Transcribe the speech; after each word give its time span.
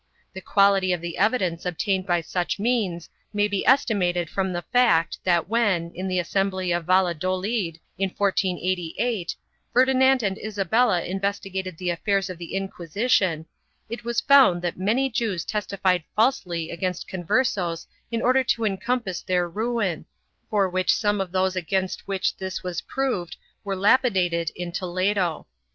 The 0.33 0.41
quality 0.41 0.91
of 0.93 1.01
the 1.01 1.19
evidence 1.19 1.63
obtained 1.63 2.07
by 2.07 2.21
such 2.21 2.57
means 2.57 3.07
may 3.31 3.47
be 3.47 3.63
estimated 3.67 4.31
from 4.31 4.51
the 4.51 4.63
fact 4.63 5.19
that 5.25 5.47
when, 5.47 5.91
in 5.93 6.07
the 6.07 6.17
assembly 6.17 6.71
of 6.71 6.85
Valladolid, 6.87 7.79
in 7.99 8.09
1488, 8.09 9.35
Ferdinand 9.71 10.23
and 10.23 10.39
Isabella 10.39 11.03
investigated 11.03 11.77
the^ 11.77 11.93
affairs 11.93 12.31
of 12.31 12.39
the 12.39 12.55
Inquisition, 12.55 13.45
it 13.89 14.03
was 14.03 14.19
found 14.21 14.63
that 14.63 14.75
many 14.75 15.07
Jews 15.07 15.45
testified\ 15.45 16.03
falsely 16.15 16.71
against 16.71 17.07
Conversos 17.07 17.85
in 18.09 18.23
order 18.23 18.43
to 18.43 18.65
encompass 18.65 19.21
their 19.21 19.47
ruin, 19.47 20.07
for 20.49 20.67
which 20.67 20.91
some 20.91 21.21
of 21.21 21.31
those 21.31 21.55
against 21.55 22.07
which 22.07 22.35
this 22.37 22.63
was 22.63 22.81
proved 22.81 23.37
were 23.63 23.75
lapidated 23.75 24.49
in 24.55 24.71
Toledo. 24.71 25.45